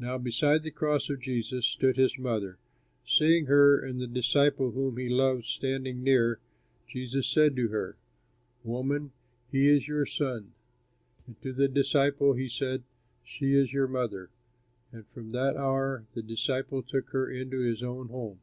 Now 0.00 0.18
beside 0.18 0.64
the 0.64 0.72
cross 0.72 1.08
of 1.08 1.20
Jesus 1.20 1.64
stood 1.64 1.96
his 1.96 2.18
mother. 2.18 2.58
Seeing 3.06 3.46
her 3.46 3.78
and 3.78 4.00
the 4.00 4.08
disciple 4.08 4.72
whom 4.72 4.96
he 4.96 5.08
loved 5.08 5.44
standing 5.46 6.02
near, 6.02 6.40
Jesus 6.88 7.28
said 7.28 7.54
to 7.54 7.68
her, 7.68 7.96
"Woman, 8.64 9.12
he 9.52 9.68
is 9.68 9.86
your 9.86 10.06
son!" 10.06 10.54
And 11.28 11.40
to 11.42 11.52
the 11.52 11.68
disciple 11.68 12.32
he 12.32 12.48
said, 12.48 12.82
"She 13.22 13.54
is 13.54 13.72
your 13.72 13.86
mother!" 13.86 14.28
And 14.90 15.06
from 15.06 15.30
that 15.30 15.56
hour 15.56 16.04
the 16.14 16.22
disciple 16.24 16.82
took 16.82 17.10
her 17.10 17.30
into 17.30 17.60
his 17.60 17.80
own 17.80 18.08
home. 18.08 18.40